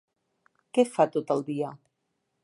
[0.77, 1.69] Què fa tot el dia?